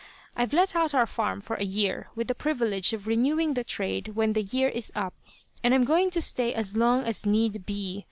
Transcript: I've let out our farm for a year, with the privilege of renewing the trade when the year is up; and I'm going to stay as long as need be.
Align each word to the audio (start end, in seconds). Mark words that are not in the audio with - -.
I've 0.35 0.51
let 0.51 0.75
out 0.75 0.95
our 0.95 1.05
farm 1.05 1.41
for 1.41 1.57
a 1.57 1.63
year, 1.63 2.07
with 2.15 2.27
the 2.27 2.33
privilege 2.33 2.91
of 2.91 3.05
renewing 3.05 3.53
the 3.53 3.63
trade 3.63 4.15
when 4.15 4.33
the 4.33 4.41
year 4.41 4.67
is 4.67 4.91
up; 4.95 5.13
and 5.63 5.75
I'm 5.75 5.83
going 5.83 6.09
to 6.09 6.21
stay 6.23 6.55
as 6.55 6.75
long 6.75 7.03
as 7.03 7.23
need 7.23 7.67
be. 7.67 7.99